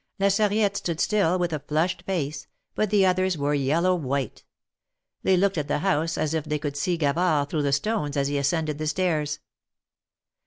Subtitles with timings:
[0.17, 4.43] La Sarriette stood still, with a flushed face, but the others were yellow white.
[5.21, 8.27] They looked at the house as if they could see Gavard through the stones as
[8.27, 9.37] he ascended the stairs.